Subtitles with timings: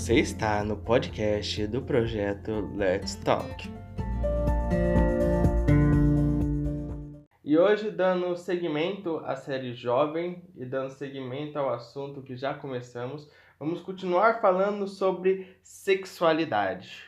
[0.00, 3.70] Você está no podcast do projeto Let's Talk.
[7.44, 13.30] E hoje, dando seguimento à série Jovem e dando seguimento ao assunto que já começamos,
[13.58, 17.04] vamos continuar falando sobre sexualidade.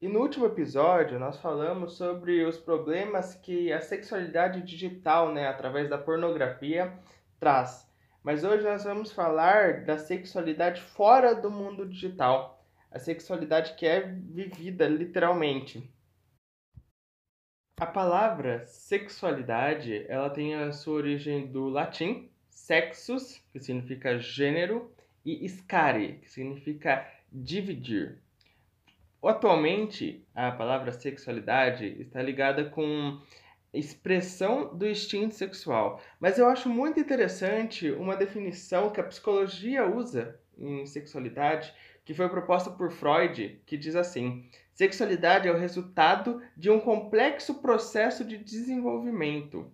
[0.00, 5.90] E no último episódio, nós falamos sobre os problemas que a sexualidade digital, né, através
[5.90, 6.96] da pornografia,
[7.40, 7.89] traz.
[8.22, 14.00] Mas hoje nós vamos falar da sexualidade fora do mundo digital, a sexualidade que é
[14.00, 15.90] vivida literalmente.
[17.80, 24.92] A palavra sexualidade, ela tem a sua origem do latim sexus, que significa gênero,
[25.24, 28.18] e scare, que significa dividir.
[29.22, 33.18] Atualmente, a palavra sexualidade está ligada com
[33.72, 36.00] expressão do instinto sexual.
[36.18, 41.72] Mas eu acho muito interessante uma definição que a psicologia usa em sexualidade,
[42.04, 47.60] que foi proposta por Freud, que diz assim: sexualidade é o resultado de um complexo
[47.62, 49.72] processo de desenvolvimento.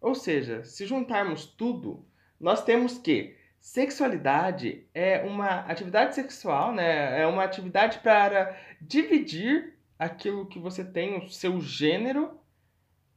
[0.00, 2.04] Ou seja, se juntarmos tudo,
[2.40, 7.20] nós temos que sexualidade é uma atividade sexual, né?
[7.20, 12.41] É uma atividade para dividir aquilo que você tem, o seu gênero,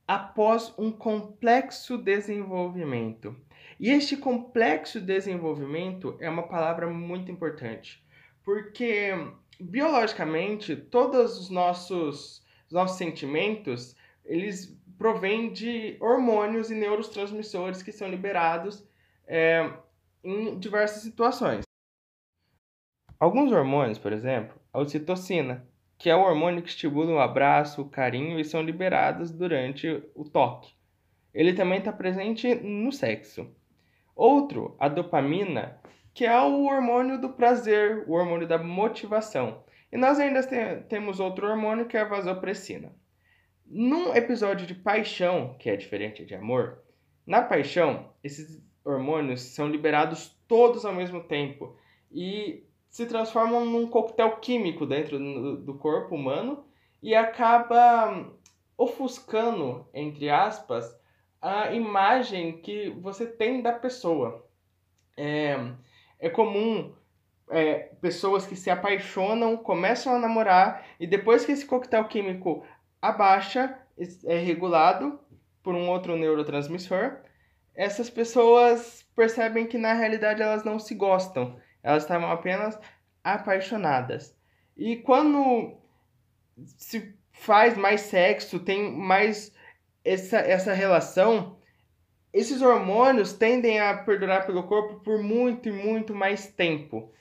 [0.07, 3.35] após um complexo desenvolvimento.
[3.79, 8.05] E este complexo desenvolvimento é uma palavra muito importante,
[8.43, 9.11] porque
[9.59, 18.07] biologicamente todos os nossos, os nossos sentimentos eles provêm de hormônios e neurotransmissores que são
[18.09, 18.87] liberados
[19.27, 19.71] é,
[20.23, 21.63] em diversas situações.
[23.19, 25.67] Alguns hormônios, por exemplo, a ocitocina,
[25.97, 30.23] que é o hormônio que estimula o abraço, o carinho e são liberados durante o
[30.23, 30.73] toque.
[31.33, 33.53] Ele também está presente no sexo.
[34.16, 35.79] Outro, a dopamina,
[36.13, 39.63] que é o hormônio do prazer, o hormônio da motivação.
[39.91, 42.94] E nós ainda te temos outro hormônio que é a vasopressina.
[43.66, 46.83] Num episódio de paixão, que é diferente de amor,
[47.25, 51.75] na paixão, esses hormônios são liberados todos ao mesmo tempo.
[52.12, 52.63] E
[52.95, 55.19] se transformam num coquetel químico dentro
[55.57, 56.66] do corpo humano
[57.03, 58.31] e acaba
[58.78, 60.97] ofuscando, entre aspas,
[61.41, 64.47] a imagem que você tem da pessoa.
[65.17, 65.57] É,
[66.17, 66.94] é comum
[67.50, 72.66] é, pessoas que se apaixonam, começam a namorar e depois que esse coquetel químico
[73.01, 73.77] abaixa,
[74.23, 75.19] é regulado
[75.62, 77.17] por um outro neurotransmissor,
[77.75, 82.79] essas pessoas percebem que na realidade elas não se gostam elas estavam apenas
[83.23, 84.35] apaixonadas.
[84.75, 85.78] E quando
[86.78, 89.53] se faz mais sexo, tem mais
[90.03, 91.57] essa, essa relação,
[92.34, 97.13] esses hormônios tendem a perdurar pelo corpo por muito e muito mais tempo,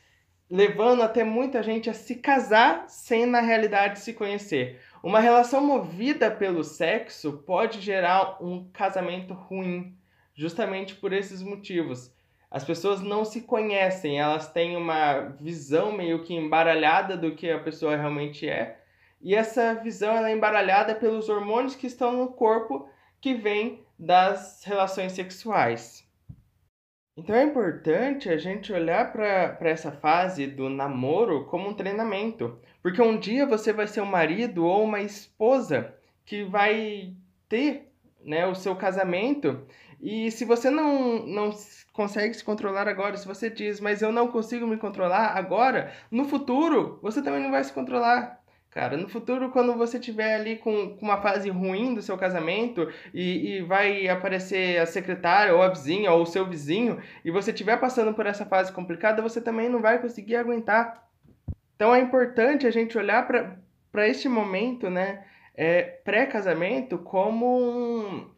[0.48, 4.80] levando até muita gente a se casar sem na realidade se conhecer.
[5.02, 9.94] Uma relação movida pelo sexo pode gerar um casamento ruim,
[10.34, 12.14] justamente por esses motivos
[12.54, 17.58] as pessoas não se conhecem, elas têm uma visão meio que embaralhada do que a
[17.58, 18.78] pessoa realmente é.
[19.20, 22.88] E essa visão é embaralhada pelos hormônios que estão no corpo
[23.20, 26.08] que vêm das relações sexuais.
[27.16, 33.02] Então é importante a gente olhar para essa fase do namoro como um treinamento, porque
[33.02, 35.92] um dia você vai ser um marido ou uma esposa
[36.24, 37.16] que vai
[37.48, 37.92] ter
[38.24, 39.66] né, o seu casamento
[40.00, 41.50] e se você não, não
[41.92, 46.24] consegue se controlar agora, se você diz, mas eu não consigo me controlar agora, no
[46.26, 48.38] futuro você também não vai se controlar.
[48.70, 52.86] Cara, no futuro, quando você estiver ali com, com uma fase ruim do seu casamento
[53.14, 57.52] e, e vai aparecer a secretária ou a vizinha ou o seu vizinho e você
[57.52, 61.08] estiver passando por essa fase complicada, você também não vai conseguir aguentar.
[61.76, 63.26] Então é importante a gente olhar
[63.92, 65.24] para este momento, né,
[65.54, 68.30] é, pré-casamento, como um,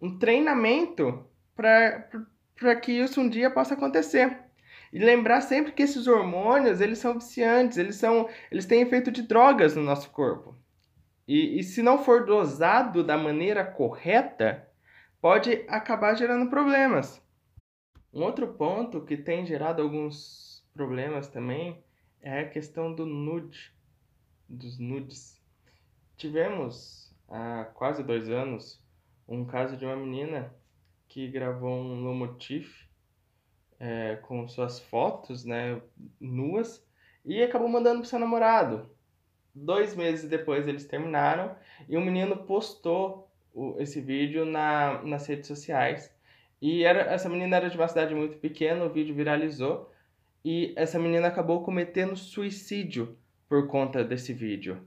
[0.00, 4.44] um treinamento para que isso um dia possa acontecer.
[4.92, 9.22] E lembrar sempre que esses hormônios, eles são viciantes, eles, são, eles têm efeito de
[9.22, 10.56] drogas no nosso corpo.
[11.26, 14.66] E, e se não for dosado da maneira correta,
[15.20, 17.20] pode acabar gerando problemas.
[18.12, 21.84] Um outro ponto que tem gerado alguns problemas também
[22.22, 23.74] é a questão do nude,
[24.48, 25.35] dos nudes.
[26.16, 28.82] Tivemos há quase dois anos
[29.28, 30.50] um caso de uma menina
[31.08, 32.86] que gravou um lomotif
[33.78, 35.80] é, com suas fotos, né,
[36.18, 36.82] nuas,
[37.24, 38.88] e acabou mandando pro seu namorado.
[39.54, 41.54] Dois meses depois eles terminaram
[41.86, 46.10] e o menino postou o, esse vídeo na, nas redes sociais.
[46.62, 49.92] E era, essa menina era de uma cidade muito pequena, o vídeo viralizou.
[50.42, 53.18] e essa menina acabou cometendo suicídio
[53.48, 54.80] por conta desse vídeo.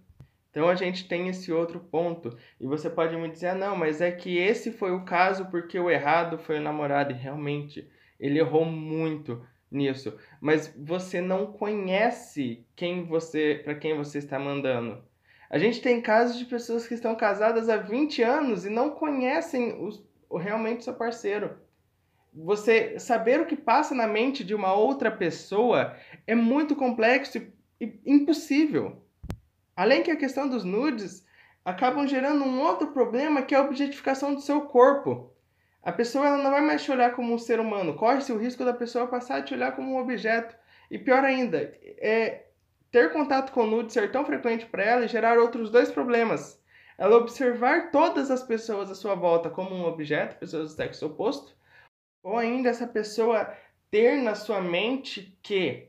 [0.51, 2.35] Então a gente tem esse outro ponto.
[2.59, 5.79] E você pode me dizer, ah, não, mas é que esse foi o caso porque
[5.79, 7.11] o errado foi o namorado.
[7.11, 10.17] E realmente, ele errou muito nisso.
[10.41, 15.03] Mas você não conhece quem você, para quem você está mandando.
[15.49, 19.83] A gente tem casos de pessoas que estão casadas há 20 anos e não conhecem
[19.83, 20.03] os,
[20.37, 21.57] realmente seu parceiro.
[22.31, 25.95] Você saber o que passa na mente de uma outra pessoa
[26.27, 27.39] é muito complexo
[27.81, 29.03] e impossível.
[29.79, 31.25] Além que a questão dos nudes
[31.63, 35.33] acabam gerando um outro problema que é a objetificação do seu corpo.
[35.81, 38.65] A pessoa ela não vai mais te olhar como um ser humano, corre-se o risco
[38.65, 40.53] da pessoa passar a te olhar como um objeto.
[40.91, 42.47] E pior ainda, é
[42.91, 46.61] ter contato com nude ser tão frequente para ela e gerar outros dois problemas.
[46.97, 51.55] Ela observar todas as pessoas à sua volta como um objeto, pessoas do sexo oposto,
[52.21, 53.55] ou ainda essa pessoa
[53.89, 55.88] ter na sua mente que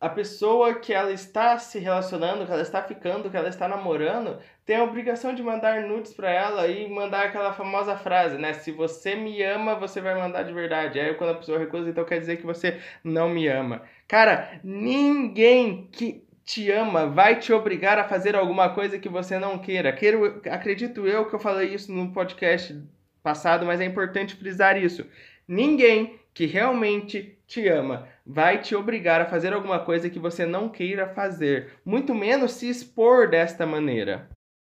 [0.00, 4.38] a pessoa que ela está se relacionando, que ela está ficando, que ela está namorando,
[4.66, 8.52] tem a obrigação de mandar nudes para ela e mandar aquela famosa frase, né?
[8.52, 10.98] Se você me ama, você vai mandar de verdade.
[10.98, 13.82] Aí quando a pessoa recusa, então quer dizer que você não me ama.
[14.08, 19.58] Cara, ninguém que te ama vai te obrigar a fazer alguma coisa que você não
[19.58, 19.92] queira.
[19.92, 22.76] Quero, acredito eu que eu falei isso no podcast
[23.22, 25.06] passado, mas é importante frisar isso.
[25.46, 30.68] Ninguém que realmente te ama vai te obrigar a fazer alguma coisa que você não
[30.68, 34.28] queira fazer, muito menos se expor desta maneira.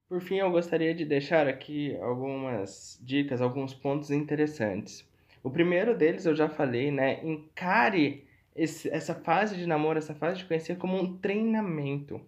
[0.09, 5.07] Por fim, eu gostaria de deixar aqui algumas dicas, alguns pontos interessantes.
[5.41, 7.19] O primeiro deles eu já falei, né?
[7.23, 12.21] Encare esse, essa fase de namoro, essa fase de conhecer como um treinamento.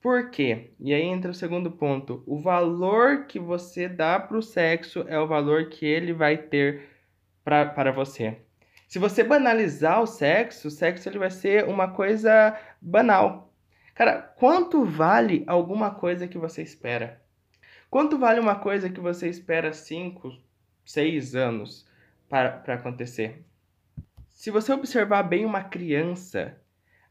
[0.00, 0.70] Por quê?
[0.80, 2.24] E aí entra o segundo ponto.
[2.26, 6.88] O valor que você dá para o sexo é o valor que ele vai ter
[7.44, 8.38] pra, para você.
[8.92, 13.50] Se você banalizar o sexo, o sexo ele vai ser uma coisa banal.
[13.94, 17.18] Cara, quanto vale alguma coisa que você espera?
[17.88, 20.38] Quanto vale uma coisa que você espera 5,
[20.84, 21.88] 6 anos
[22.28, 23.42] para, acontecer?
[24.28, 26.60] Se você observar bem uma criança,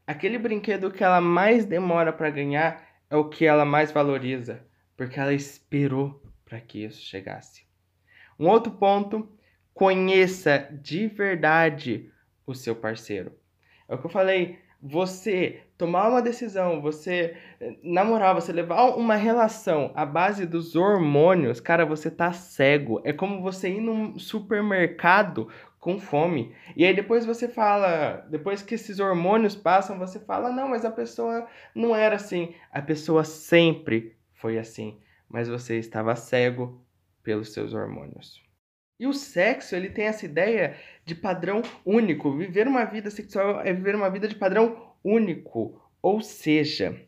[0.06, 2.80] aquele brinquedo que ela mais demora para ganhar
[3.10, 4.64] é o que ela mais valoriza,
[4.96, 7.66] porque ela esperou para que isso chegasse.
[8.38, 9.28] Um outro ponto
[9.74, 12.10] Conheça de verdade
[12.46, 13.32] o seu parceiro.
[13.88, 14.58] É o que eu falei.
[14.84, 21.60] Você tomar uma decisão, você eh, namorar, você levar uma relação à base dos hormônios,
[21.60, 23.00] cara, você tá cego.
[23.04, 25.48] É como você ir num supermercado
[25.78, 26.54] com fome.
[26.76, 30.90] E aí depois você fala, depois que esses hormônios passam, você fala: "Não, mas a
[30.90, 32.54] pessoa não era assim.
[32.72, 34.98] A pessoa sempre foi assim,
[35.28, 36.84] mas você estava cego
[37.22, 38.41] pelos seus hormônios."
[39.02, 42.36] E o sexo, ele tem essa ideia de padrão único.
[42.36, 45.82] Viver uma vida sexual é viver uma vida de padrão único.
[46.00, 47.04] Ou seja,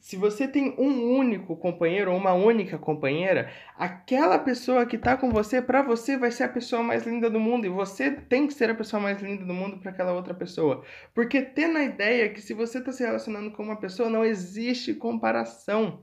[0.00, 5.30] se você tem um único companheiro ou uma única companheira, aquela pessoa que está com
[5.30, 8.54] você, para você vai ser a pessoa mais linda do mundo e você tem que
[8.54, 10.82] ser a pessoa mais linda do mundo para aquela outra pessoa.
[11.12, 14.94] Porque tendo a ideia que se você está se relacionando com uma pessoa, não existe
[14.94, 16.02] comparação.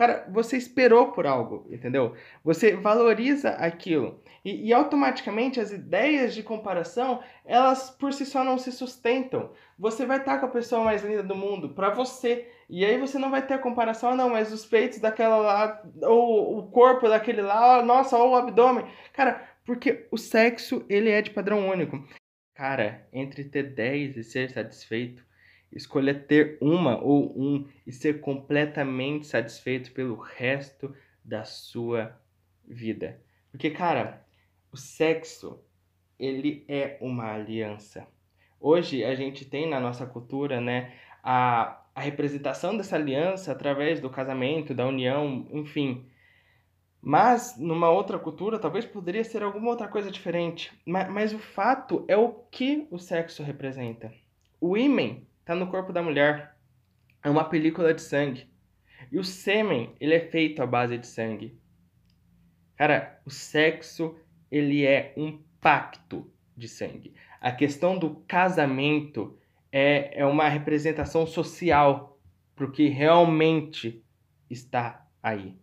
[0.00, 2.16] Cara, você esperou por algo, entendeu?
[2.42, 4.18] Você valoriza aquilo.
[4.42, 9.52] E, e, automaticamente as ideias de comparação, elas por si só não se sustentam.
[9.78, 12.48] Você vai estar com a pessoa mais linda do mundo para você.
[12.66, 15.82] E aí você não vai ter a comparação, ah, não, mas os peitos daquela lá,
[16.00, 18.86] ou o corpo daquele lá, nossa, ou o abdômen.
[19.12, 22.02] Cara, porque o sexo, ele é de padrão único.
[22.54, 25.22] Cara, entre ter 10 e ser satisfeito,
[25.72, 32.18] Escolha ter uma ou um e ser completamente satisfeito pelo resto da sua
[32.66, 33.20] vida.
[33.50, 34.24] Porque, cara,
[34.72, 35.62] o sexo,
[36.18, 38.06] ele é uma aliança.
[38.60, 44.10] Hoje a gente tem na nossa cultura, né, a, a representação dessa aliança através do
[44.10, 46.06] casamento, da união, enfim.
[47.00, 50.72] Mas numa outra cultura talvez poderia ser alguma outra coisa diferente.
[50.84, 54.12] Mas, mas o fato é o que o sexo representa.
[54.60, 56.56] O ímen está no corpo da mulher.
[57.22, 58.48] É uma película de sangue.
[59.10, 61.58] E o sêmen, ele é feito à base de sangue.
[62.76, 64.16] Cara, o sexo,
[64.50, 67.14] ele é um pacto de sangue.
[67.40, 69.38] A questão do casamento
[69.72, 72.18] é, é uma representação social
[72.54, 74.04] para o que realmente
[74.48, 75.56] está aí.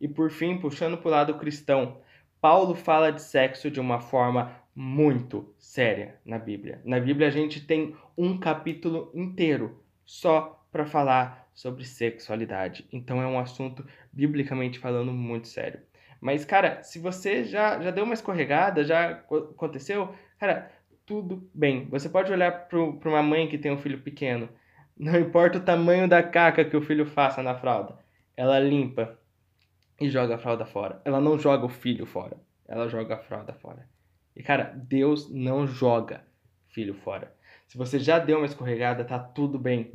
[0.00, 2.00] E por fim, puxando para o lado cristão,
[2.40, 6.80] Paulo fala de sexo de uma forma muito séria na Bíblia.
[6.84, 12.86] Na Bíblia a gente tem um capítulo inteiro só para falar sobre sexualidade.
[12.92, 15.80] Então é um assunto biblicamente falando muito sério.
[16.20, 20.70] Mas cara, se você já já deu uma escorregada, já aconteceu, cara,
[21.06, 21.88] tudo bem.
[21.88, 24.50] Você pode olhar para uma mãe que tem um filho pequeno.
[24.94, 27.98] Não importa o tamanho da caca que o filho faça na fralda.
[28.36, 29.18] Ela limpa
[29.98, 31.00] e joga a fralda fora.
[31.06, 32.36] Ela não joga o filho fora.
[32.68, 33.88] Ela joga a fralda fora.
[34.36, 36.22] E cara, Deus não joga
[36.68, 37.34] filho fora.
[37.70, 39.92] Se você já deu uma escorregada, tá tudo bem.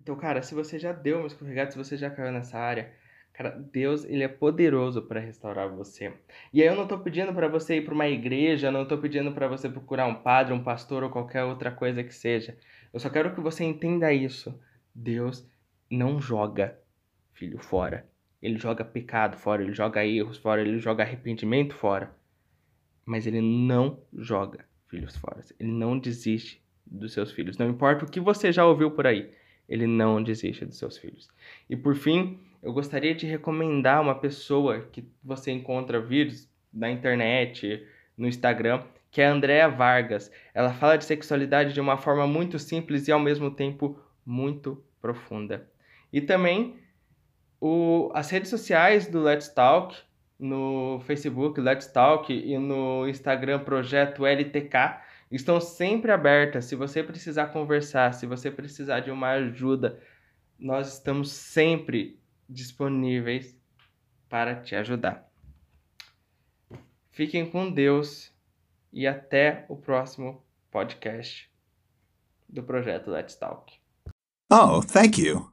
[0.00, 2.92] Então, cara, se você já deu uma escorregada, se você já caiu nessa área,
[3.32, 6.12] cara, Deus, ele é poderoso para restaurar você.
[6.52, 9.30] E aí eu não tô pedindo para você ir para uma igreja, não tô pedindo
[9.30, 12.58] para você procurar um padre, um pastor ou qualquer outra coisa que seja.
[12.92, 14.60] Eu só quero que você entenda isso.
[14.92, 15.48] Deus
[15.88, 16.80] não joga
[17.32, 18.10] filho fora.
[18.42, 22.12] Ele joga pecado fora, ele joga erros fora, ele joga arrependimento fora.
[23.06, 25.44] Mas ele não joga filhos fora.
[25.60, 27.58] Ele não desiste dos seus filhos.
[27.58, 29.30] Não importa o que você já ouviu por aí
[29.68, 31.28] ele não desiste dos seus filhos.
[31.68, 37.86] E por fim, eu gostaria de recomendar uma pessoa que você encontra vídeos na internet,
[38.16, 40.32] no Instagram, que é a Andrea Vargas.
[40.54, 45.68] Ela fala de sexualidade de uma forma muito simples e ao mesmo tempo muito profunda.
[46.12, 46.76] E também
[47.60, 49.94] o, as redes sociais do Let's Talk,
[50.38, 56.64] no Facebook Let's Talk e no Instagram Projeto LTK, estão sempre abertas.
[56.64, 60.00] Se você precisar conversar, se você precisar de uma ajuda,
[60.58, 63.56] nós estamos sempre disponíveis
[64.28, 65.28] para te ajudar.
[67.10, 68.32] Fiquem com Deus
[68.92, 71.50] e até o próximo podcast
[72.48, 73.74] do projeto Let's Talk.
[74.50, 75.52] Oh, thank you.